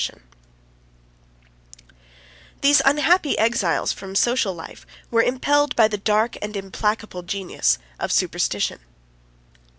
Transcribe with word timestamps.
]These 2.61 2.81
unhappy 2.85 3.37
exiles 3.37 3.93
from 3.93 4.15
social 4.15 4.51
life 4.55 4.83
were 5.11 5.21
impelled 5.21 5.75
by 5.75 5.87
the 5.87 5.99
dark 5.99 6.37
and 6.41 6.57
implacable 6.57 7.21
genius 7.21 7.77
of 7.99 8.11
superstition. 8.11 8.79